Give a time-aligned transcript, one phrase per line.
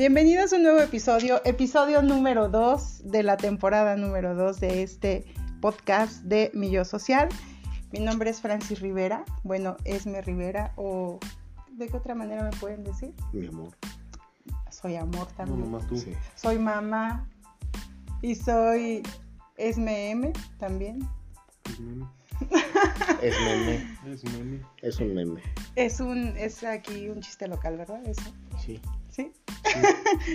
[0.00, 5.26] Bienvenidos a un nuevo episodio, episodio número 2 de la temporada número 2 de este
[5.60, 7.28] podcast de Millo Social.
[7.92, 11.20] Mi nombre es Francis Rivera, bueno, Esme Rivera o
[11.72, 13.12] ¿de qué otra manera me pueden decir?
[13.34, 13.76] Mi amor.
[14.70, 15.60] Soy amor No, también.
[15.60, 15.98] nomás tú.
[15.98, 16.14] Sí.
[16.34, 17.28] Soy mamá
[18.22, 19.02] y soy
[19.58, 21.06] Esme M también.
[21.68, 22.06] Es meme.
[23.20, 23.98] Es meme.
[24.06, 24.62] Es meme.
[24.80, 25.42] Es un meme.
[25.76, 28.02] Es un es aquí un chiste local, ¿verdad?
[28.06, 28.32] Eso.
[28.64, 28.80] Sí.
[29.10, 29.32] ¿Sí?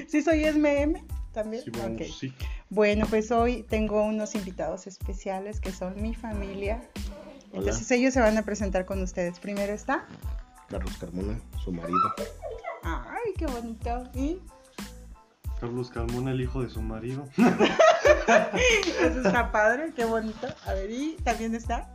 [0.08, 1.64] ¿Sí soy Esme M también?
[1.64, 2.08] Sí, vamos, Ok.
[2.20, 2.34] sí.
[2.70, 6.82] Bueno, pues hoy tengo unos invitados especiales que son mi familia.
[7.52, 7.60] Hola.
[7.60, 9.40] Entonces ellos se van a presentar con ustedes.
[9.40, 10.06] Primero está.
[10.70, 12.14] Carlos Carmona, su marido.
[12.84, 14.10] Ay, qué bonito.
[14.14, 14.40] Y
[15.60, 17.28] Carlos Carmona, el hijo de su marido.
[17.38, 20.48] eso está padre, qué bonito.
[20.66, 21.94] A ver, y también está.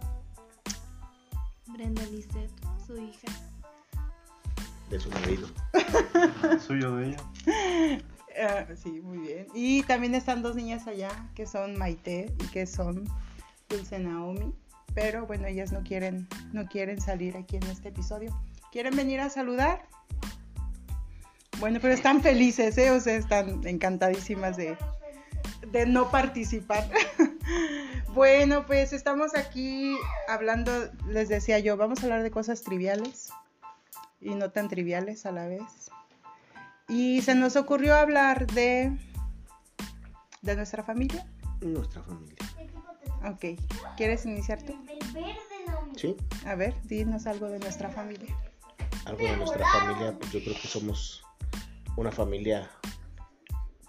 [1.66, 2.51] Brenda Lisset,
[2.87, 3.29] su hija.
[4.91, 5.49] De su marido.
[6.66, 8.02] Suyo de ella.
[8.43, 9.49] Ah, sí, muy bien.
[9.55, 13.05] Y también están dos niñas allá que son Maite y que son
[13.69, 14.55] Dulce Naomi.
[14.95, 18.35] Pero bueno, ellas no quieren, no quieren salir aquí en este episodio.
[18.73, 19.87] ¿Quieren venir a saludar?
[21.59, 22.91] Bueno, pero están felices, ¿eh?
[22.93, 24.79] O sea, están encantadísimas de,
[25.71, 26.88] de no participar.
[28.15, 29.97] bueno, pues estamos aquí
[30.29, 30.73] hablando,
[31.09, 33.30] les decía yo, vamos a hablar de cosas triviales
[34.21, 35.90] y no tan triviales a la vez.
[36.88, 38.96] Y se nos ocurrió hablar de,
[40.43, 41.26] de nuestra familia.
[41.60, 42.37] Nuestra familia.
[43.24, 43.60] Ok,
[43.96, 44.74] ¿quieres iniciar tú?
[45.96, 46.16] Sí.
[46.46, 48.35] A ver, dinos algo de nuestra familia.
[49.04, 51.23] Algo de nuestra familia, pues yo creo que somos
[51.96, 52.71] una familia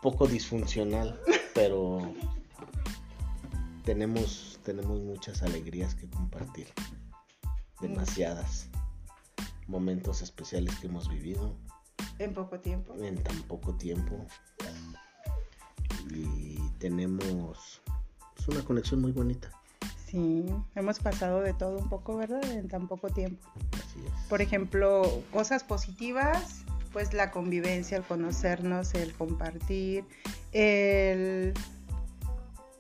[0.02, 1.20] poco disfuncional,
[1.56, 2.14] pero
[3.84, 6.68] tenemos, tenemos muchas alegrías que compartir.
[7.80, 8.70] Demasiadas.
[9.72, 11.56] Momentos especiales que hemos vivido
[12.20, 12.94] En poco tiempo.
[12.96, 14.26] en tan poco tiempo.
[16.10, 17.82] Y tenemos
[18.36, 19.50] pues, una conexión muy bonita.
[20.06, 20.46] Sí,
[20.76, 22.44] hemos pasado de todo un poco, ¿verdad?
[22.52, 23.48] En tan poco tiempo.
[23.72, 24.28] Así es.
[24.28, 30.04] Por ejemplo, cosas positivas, pues la convivencia, el conocernos, el compartir,
[30.52, 31.54] el...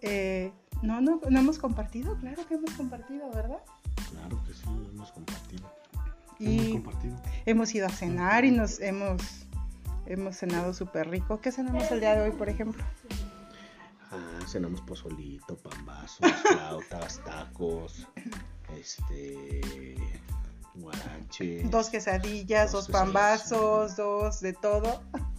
[0.01, 0.51] eh,
[0.81, 3.63] no, no, no hemos compartido, claro que hemos compartido, ¿verdad?
[4.11, 5.71] Claro que sí, hemos compartido.
[6.41, 7.15] Hemos Y compartido.
[7.45, 9.21] hemos ido a cenar y nos hemos,
[10.05, 11.39] hemos cenado súper rico.
[11.41, 12.83] ¿Qué cenamos el día de hoy, por ejemplo?
[14.11, 18.07] Ah, cenamos pozolito, pambazos, flautas, tacos,
[18.77, 19.95] este,
[20.75, 21.63] guarache.
[21.69, 25.01] Dos quesadillas, Dos dos pambazos, dos de todo.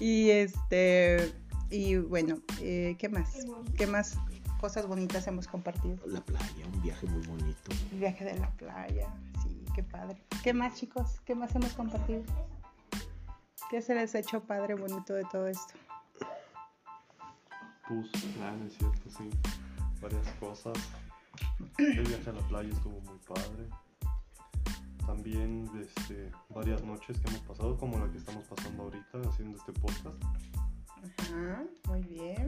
[0.00, 1.32] Y este,
[1.70, 3.46] y bueno, eh, ¿qué más?
[3.76, 4.18] ¿Qué más
[4.60, 5.96] cosas bonitas hemos compartido?
[6.06, 7.70] La playa, un viaje muy bonito.
[7.92, 9.06] El viaje de la playa,
[9.44, 10.16] sí, qué padre.
[10.42, 11.20] ¿Qué más, chicos?
[11.24, 12.22] ¿Qué más hemos compartido?
[13.70, 15.74] ¿Qué se les ha hecho padre, bonito de todo esto?
[17.88, 19.28] Pues, planes, cierto, sí.
[20.00, 20.74] Varias cosas.
[21.78, 23.68] El viaje a la playa estuvo muy padre.
[25.06, 29.72] También este, varias noches que hemos pasado, como la que estamos pasando ahorita haciendo este
[29.72, 30.22] podcast.
[31.18, 32.46] Ajá, muy bien.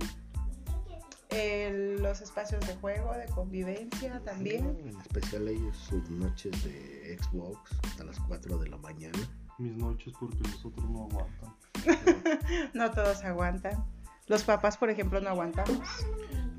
[1.36, 4.64] El- los espacios de juego, de convivencia también.
[4.86, 9.18] En especial ellos, sus noches de Xbox hasta las 4 de la mañana.
[9.58, 11.56] Mis noches porque los otros no aguantan.
[12.74, 13.84] No todos aguantan.
[14.28, 15.78] Los papás, por ejemplo, no aguantamos.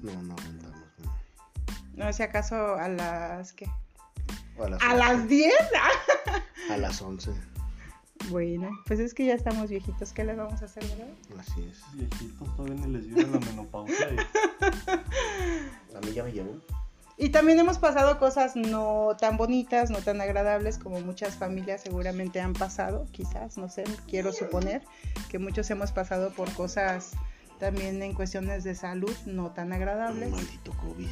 [0.01, 0.87] No, no aguantamos.
[1.03, 2.05] No.
[2.05, 3.67] No sé acaso a las ¿qué?
[4.57, 4.97] O A las, ¿A 11.
[4.97, 5.53] las 10?
[6.71, 7.31] A las 11.
[8.29, 10.11] Bueno, pues es que ya estamos viejitos.
[10.13, 11.07] ¿Qué le vamos a hacer, verdad?
[11.39, 11.81] Así es.
[11.93, 14.09] Viejitos todavía ni les llega la menopausia.
[14.13, 14.17] y-
[15.95, 16.51] A mí ya me llegó.
[17.19, 22.39] Y también hemos pasado cosas no tan bonitas, no tan agradables como muchas familias seguramente
[22.39, 24.83] han pasado, quizás, no sé, quiero suponer
[25.27, 27.13] que muchos hemos pasado por cosas
[27.59, 31.07] también en cuestiones de salud no tan agradables, Maldito COVID.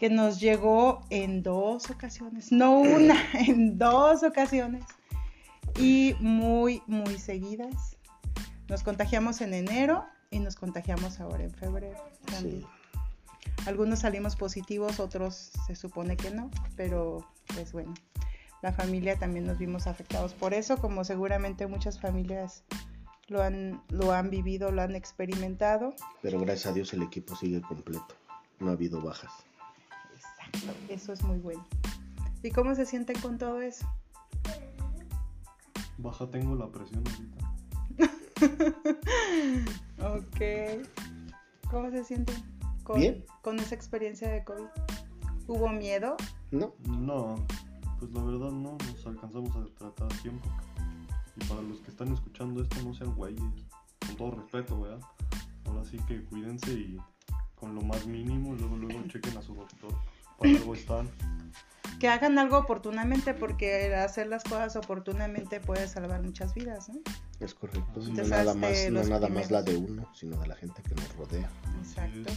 [0.00, 3.14] que nos llegó en dos ocasiones, no una,
[3.46, 4.84] en dos ocasiones
[5.78, 7.96] y muy, muy seguidas.
[8.68, 11.98] Nos contagiamos en enero y nos contagiamos ahora en febrero.
[12.26, 12.60] también.
[12.60, 12.66] Sí.
[13.66, 17.94] Algunos salimos positivos, otros se supone que no, pero pues bueno,
[18.60, 22.64] la familia también nos vimos afectados por eso, como seguramente muchas familias
[23.28, 25.94] lo han, lo han vivido, lo han experimentado.
[26.22, 28.14] Pero gracias a Dios el equipo sigue completo.
[28.58, 29.32] No ha habido bajas.
[30.14, 31.66] Exacto, eso es muy bueno.
[32.42, 33.86] ¿Y cómo se sienten con todo eso?
[35.98, 37.54] Baja tengo la presión ahorita.
[40.02, 40.84] Ok.
[41.70, 42.34] ¿Cómo se sienten
[42.82, 43.24] con, Bien.
[43.40, 44.64] con esa experiencia de COVID?
[45.46, 46.16] ¿Hubo miedo?
[46.50, 47.36] No, No,
[47.98, 50.48] pues la verdad no, nos alcanzamos a tratar a tiempo.
[51.36, 53.40] Y para los que están escuchando esto, no sean güeyes.
[54.06, 55.00] Con todo respeto, ¿verdad?
[55.64, 56.96] Ahora sí que cuídense y
[57.54, 59.94] con lo más mínimo, luego, luego chequen a su doctor.
[60.42, 61.10] Para algo están.
[61.98, 67.00] Que hagan algo oportunamente porque hacer las cosas oportunamente puede salvar muchas vidas, ¿no?
[67.38, 68.00] Es correcto.
[68.00, 71.16] No nada más, no nada más la de uno, sino de la gente que nos
[71.16, 71.48] rodea.
[71.80, 72.32] Exacto.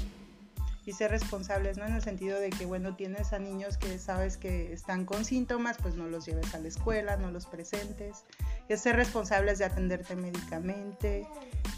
[0.86, 1.86] Y ser responsables, ¿no?
[1.88, 5.78] En el sentido de que, bueno, tienes a niños que sabes que están con síntomas,
[5.82, 8.24] pues no los lleves a la escuela, no los presentes.
[8.70, 11.28] Es ser responsables de atenderte médicamente,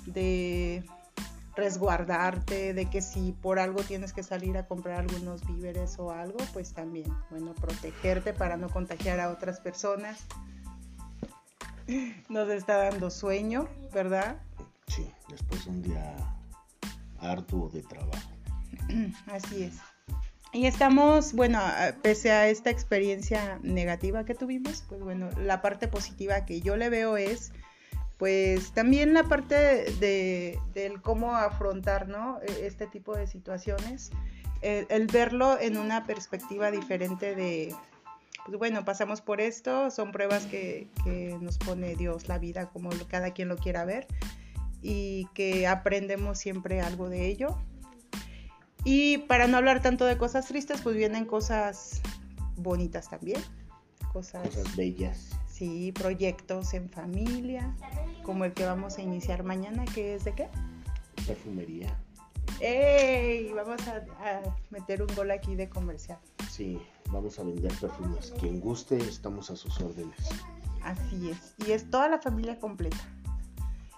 [0.07, 0.83] de
[1.57, 6.37] resguardarte, de que si por algo tienes que salir a comprar algunos víveres o algo,
[6.53, 10.25] pues también, bueno, protegerte para no contagiar a otras personas.
[12.29, 14.41] Nos está dando sueño, ¿verdad?
[14.87, 16.15] Sí, después de un día
[17.19, 18.29] arduo de trabajo.
[19.27, 19.75] Así es.
[20.53, 21.59] Y estamos, bueno,
[22.01, 26.89] pese a esta experiencia negativa que tuvimos, pues bueno, la parte positiva que yo le
[26.89, 27.51] veo es,
[28.17, 30.59] pues también la parte de,
[31.01, 32.39] cómo afrontar, ¿no?
[32.41, 34.11] E- Este tipo de situaciones,
[34.61, 37.75] el, el verlo en una perspectiva diferente de,
[38.47, 40.87] pues bueno, pasamos por esto, son pruebas que,
[41.41, 44.07] nos pone Dios, la vida, como cada quien lo quiera ver,
[44.81, 47.57] y que aprendemos siempre algo de ello.
[48.85, 52.01] Y para no hablar tanto de cosas tristes, pues vienen cosas
[52.55, 53.41] bonitas también.
[54.13, 54.47] Cosas
[54.77, 55.31] bellas.
[55.57, 57.75] Sí, proyectos en familia,
[58.23, 60.49] como el que vamos a iniciar mañana, que es de qué?
[61.25, 61.97] Perfumería.
[62.59, 63.51] ¡Ey!
[63.53, 66.19] Vamos a, a meter un gol aquí de comercial.
[66.49, 66.79] Sí,
[67.11, 68.33] vamos a vender perfumes.
[68.39, 70.17] Quien guste, estamos a sus órdenes.
[70.83, 71.55] Así es.
[71.67, 72.97] Y es toda la familia completa.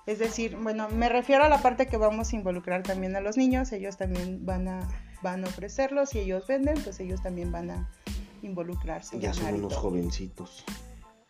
[0.05, 3.37] Es decir, bueno, me refiero a la parte que vamos a involucrar también a los
[3.37, 3.71] niños.
[3.71, 4.89] Ellos también van a,
[5.21, 6.09] van a ofrecerlos.
[6.09, 7.89] Si ellos venden, pues ellos también van a
[8.41, 9.19] involucrarse.
[9.19, 10.65] Ya son unos jovencitos.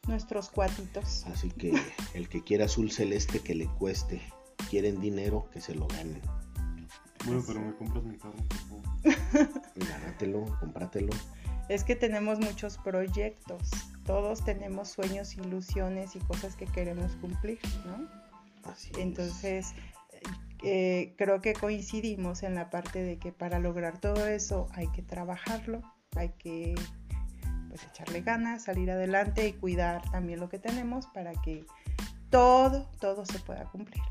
[0.07, 1.25] Nuestros cuatitos.
[1.28, 1.74] Así que
[2.13, 4.22] el que quiera azul celeste, que le cueste.
[4.69, 6.22] Quieren dinero, que se lo ganen.
[7.25, 9.62] Bueno, pero me compras mi carro, por favor.
[9.75, 11.12] Gánatelo, cómpratelo.
[11.69, 13.69] Es que tenemos muchos proyectos.
[14.06, 18.07] Todos tenemos sueños, ilusiones y cosas que queremos cumplir, ¿no?
[18.63, 18.98] Así es.
[18.98, 19.74] Entonces,
[20.63, 25.02] eh, creo que coincidimos en la parte de que para lograr todo eso hay que
[25.02, 25.81] trabajarlo,
[26.16, 26.75] hay que
[27.69, 31.66] pues echarle ganas, salir adelante y cuidar también lo que tenemos para que
[32.30, 34.04] todo, todo se pueda cumplir,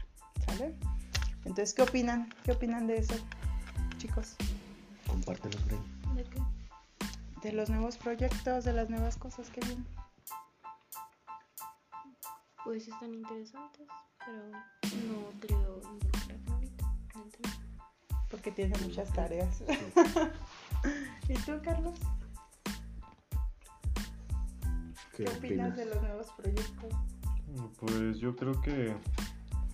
[0.46, 0.74] ¿sale?
[1.44, 2.32] Entonces, ¿qué opinan?
[2.44, 3.14] ¿Qué opinan de eso,
[3.98, 4.36] chicos?
[5.06, 5.82] Compártelos, Bren.
[6.14, 6.40] ¿De qué?
[7.42, 9.86] De los nuevos proyectos, de las nuevas cosas que vienen.
[12.64, 13.86] Pues están interesantes,
[14.26, 16.84] pero no creo involucrarme ahorita.
[18.30, 19.62] Porque tiene muchas tareas.
[21.28, 21.98] ¿Y tú, Carlos?
[25.18, 26.94] ¿Qué, ¿Qué opinas de los nuevos proyectos?
[27.80, 28.94] Pues yo creo que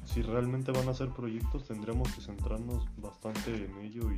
[0.06, 4.17] si realmente van a ser proyectos tendremos que centrarnos bastante en ello y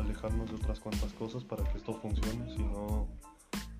[0.00, 3.06] alejarnos de otras cuantas cosas para que esto funcione, si no,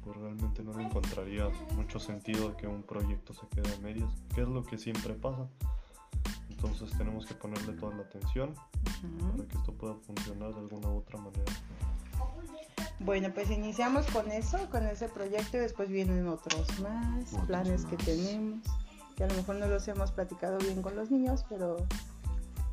[0.05, 4.13] pues realmente no le encontraría mucho sentido de que un proyecto se quede a medias,
[4.35, 5.49] que es lo que siempre pasa.
[6.51, 8.53] Entonces tenemos que ponerle toda la atención
[9.33, 11.53] para que esto pueda funcionar de alguna u otra manera.
[13.01, 17.87] Bueno, pues iniciamos con eso, con ese proyecto y después vienen otros más, Otros planes
[17.87, 18.63] que tenemos,
[19.17, 21.79] que a lo mejor no los hemos platicado bien con los niños, pero,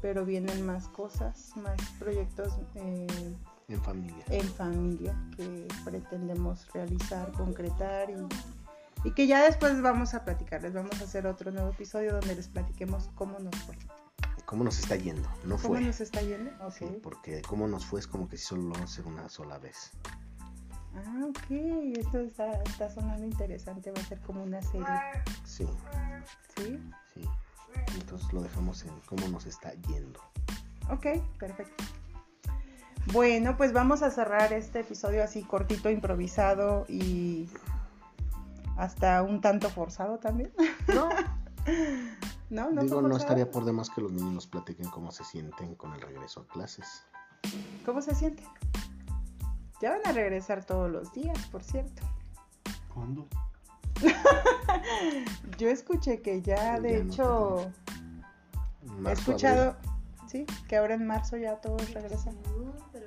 [0.02, 3.08] pero vienen más cosas, más proyectos eh,
[3.70, 4.26] En familia.
[4.30, 11.00] en familia que pretendemos realizar, concretar y, y que ya después vamos a platicarles, vamos
[11.00, 13.78] a hacer otro nuevo episodio donde les platiquemos cómo nos fue.
[14.48, 15.28] ¿Cómo nos está yendo?
[15.44, 15.82] No ¿Cómo fue.
[15.82, 16.50] nos está yendo?
[16.66, 16.74] Ok.
[16.74, 19.28] Sí, porque cómo nos fue es como que si solo lo vamos a hacer una
[19.28, 19.92] sola vez.
[20.96, 21.52] Ah, ok,
[21.98, 24.88] esto está, está sonando interesante, va a ser como una serie,
[25.44, 25.68] Sí,
[26.56, 26.80] ¿sí?
[27.14, 27.22] sí.
[28.00, 30.22] Entonces lo dejamos en cómo nos está yendo.
[30.90, 31.06] Ok,
[31.38, 31.84] perfecto.
[33.12, 37.50] Bueno, pues vamos a cerrar este episodio así cortito, improvisado y
[38.78, 40.54] hasta un tanto forzado también.
[40.88, 41.10] No,
[42.50, 42.82] No, no.
[42.82, 46.02] digo, no estaría por demás que los niños nos platiquen cómo se sienten con el
[46.02, 47.04] regreso a clases.
[47.86, 48.44] ¿Cómo se siente?
[49.82, 52.04] Ya van a regresar todos los días, por cierto.
[52.94, 53.28] ¿Cuándo?
[55.58, 57.72] Yo escuché que ya, de Ya no hecho,
[59.10, 59.76] he escuchado,
[60.28, 62.36] sí, que ahora en marzo ya todos regresan.
[62.44, 63.07] No, pero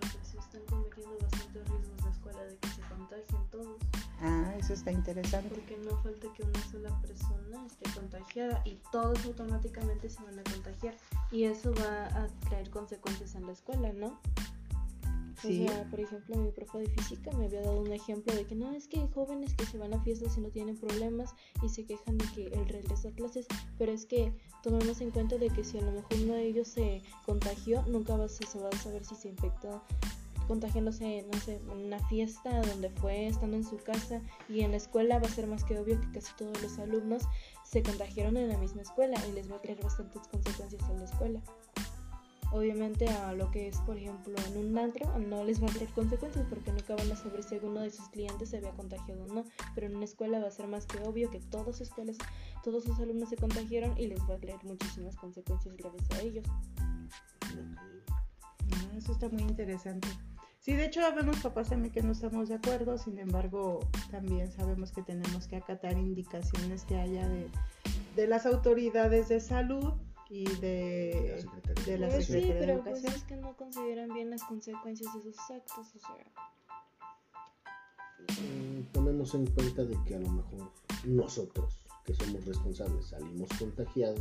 [4.70, 5.48] eso está interesante.
[5.48, 10.44] Porque no falta que una sola persona esté contagiada y todos automáticamente se van a
[10.44, 10.96] contagiar.
[11.32, 14.20] Y eso va a traer consecuencias en la escuela, ¿no?
[15.42, 15.64] Sí.
[15.64, 18.54] O sea, por ejemplo, mi profe de física me había dado un ejemplo de que
[18.54, 21.68] no, es que hay jóvenes que se van a fiestas y no tienen problemas y
[21.70, 23.46] se quejan de que el regreso a clases,
[23.78, 26.68] pero es que tomemos en cuenta de que si a lo mejor uno de ellos
[26.68, 29.82] se contagió, nunca va a, se va a saber si se infectó
[30.50, 34.78] contagiándose, no sé, en una fiesta donde fue, estando en su casa y en la
[34.78, 37.22] escuela va a ser más que obvio que casi todos los alumnos
[37.62, 41.04] se contagiaron en la misma escuela y les va a traer bastantes consecuencias a la
[41.04, 41.40] escuela.
[42.50, 45.90] Obviamente a lo que es, por ejemplo, en un antro no les va a traer
[45.90, 49.32] consecuencias porque nunca van a saber si alguno de sus clientes se había contagiado o
[49.32, 49.44] no,
[49.76, 52.18] pero en una escuela va a ser más que obvio que todas sus escuelas,
[52.64, 56.44] todos sus alumnos se contagiaron y les va a traer muchísimas consecuencias graves a ellos.
[57.40, 60.08] Ah, Eso está muy interesante.
[60.60, 64.92] Sí, de hecho vemos papás también que no estamos de acuerdo, sin embargo también sabemos
[64.92, 67.48] que tenemos que acatar indicaciones que haya de,
[68.14, 69.94] de las autoridades de salud
[70.28, 71.44] y de,
[71.86, 73.14] de la Pues sí, Secretaría de pero pues Educación.
[73.14, 76.16] es que no consideran bien las consecuencias de sus actos, o sea,
[78.28, 80.70] Mm, Tomemos en cuenta de que a lo mejor
[81.04, 84.20] nosotros, que somos responsables, salimos contagiados.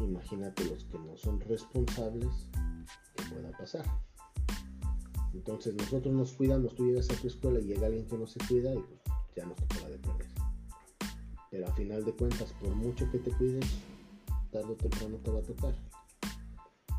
[0.00, 2.48] Imagínate los que no son responsables,
[3.14, 3.84] que pueda pasar.
[5.36, 8.40] Entonces nosotros nos cuidamos, tú llegas a tu escuela y llega alguien que no se
[8.48, 9.00] cuida y pues
[9.36, 10.28] ya nos tocó la de perder.
[11.50, 13.66] Pero a final de cuentas, por mucho que te cuides,
[14.50, 15.74] tarde o temprano te va a tocar.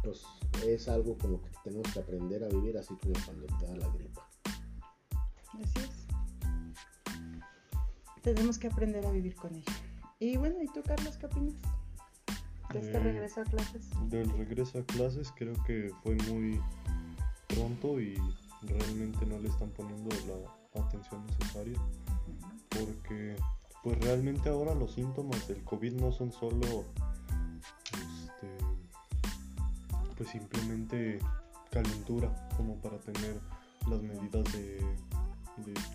[0.03, 0.24] Pues
[0.65, 3.75] es algo con lo que tenemos que aprender a vivir, así como cuando te da
[3.75, 4.29] la gripa.
[5.63, 6.08] Así es.
[8.22, 9.74] Tenemos que aprender a vivir con ella.
[10.20, 11.56] Y bueno, ¿y tú, Carlos, qué opinas?
[12.72, 13.89] De este Eh, regreso a clases.
[14.10, 16.60] Del regreso a clases creo que fue muy
[17.57, 18.15] pronto y
[18.61, 21.79] realmente no le están poniendo la atención necesaria
[22.69, 23.35] porque
[23.83, 26.85] pues realmente ahora los síntomas del COVID no son solo
[27.93, 28.57] este,
[30.17, 31.19] pues simplemente
[31.71, 33.39] calentura como para tener
[33.89, 34.83] las medidas de,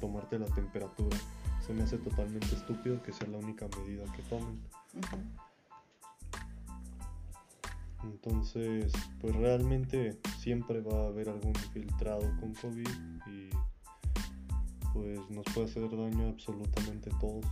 [0.01, 1.17] tomarte la temperatura.
[1.65, 4.61] Se me hace totalmente estúpido que sea la única medida que tomen.
[8.05, 12.89] Entonces, pues realmente siempre va a haber algún infiltrado con COVID
[13.27, 13.51] y
[14.93, 17.45] pues nos puede hacer daño absolutamente todos.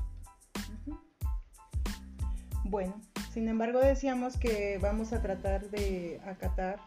[2.64, 3.00] Bueno,
[3.32, 6.80] sin embargo decíamos que vamos a tratar de acatar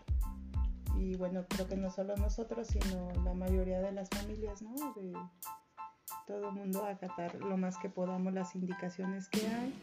[0.98, 4.94] y bueno, creo que no solo nosotros, sino la mayoría de las familias, ¿no?
[4.94, 5.14] De
[6.28, 9.74] todo el mundo acatar lo más que podamos las indicaciones que hay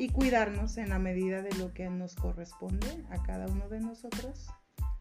[0.00, 4.48] y cuidarnos en la medida de lo que nos corresponde a cada uno de nosotros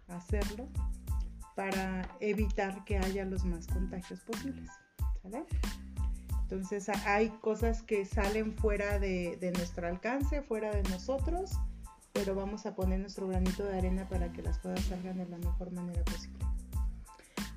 [0.09, 0.67] hacerlo
[1.55, 4.69] para evitar que haya los más contagios posibles.
[5.21, 5.45] ¿Sale?
[6.41, 11.51] Entonces hay cosas que salen fuera de, de nuestro alcance, fuera de nosotros,
[12.11, 15.37] pero vamos a poner nuestro granito de arena para que las cosas salgan de la
[15.37, 16.45] mejor manera posible.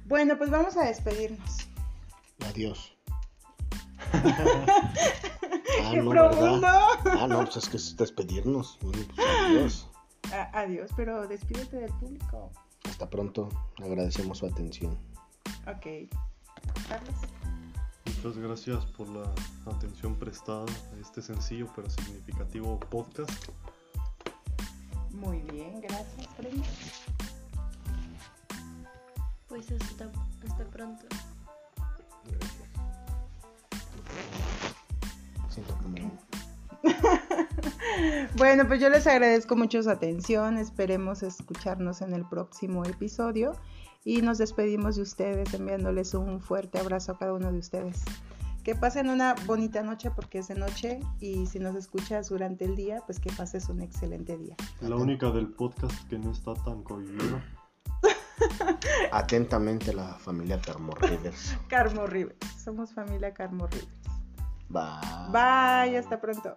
[0.04, 1.68] Bueno, pues vamos a despedirnos.
[2.46, 2.96] Adiós.
[5.84, 6.60] ah, ¡Qué no, profundo!
[6.60, 7.18] ¿verdad?
[7.20, 8.78] Ah, no, pues es que es despedirnos.
[8.82, 9.88] Bueno, pues adiós.
[10.32, 12.50] A- adiós, pero despídete del público.
[12.84, 13.48] Hasta pronto.
[13.82, 14.98] Agradecemos su atención.
[15.66, 16.08] Ok.
[16.88, 17.14] Carlos.
[18.24, 19.24] Muchas gracias por la
[19.66, 23.48] atención prestada a este sencillo pero significativo podcast.
[25.10, 26.66] Muy bien, gracias, Brenda.
[29.48, 30.10] pues hasta,
[30.46, 31.04] hasta pronto.
[32.24, 32.62] Gracias.
[35.52, 35.96] Siento como...
[38.36, 40.56] Bueno, pues yo les agradezco mucho su atención.
[40.56, 43.52] Esperemos escucharnos en el próximo episodio.
[44.04, 48.02] Y nos despedimos de ustedes enviándoles un fuerte abrazo a cada uno de ustedes.
[48.64, 51.00] Que pasen una bonita noche porque es de noche.
[51.20, 54.56] Y si nos escuchas durante el día, pues que pases un excelente día.
[54.80, 57.44] La única del podcast que no está tan cohibida.
[59.12, 61.56] Atentamente la familia Carmo Rivers.
[61.68, 62.38] Carmo Rivers.
[62.64, 64.21] Somos familia Carmo Rivers.
[64.72, 65.28] Bye.
[65.30, 66.56] Bye, hasta pronto.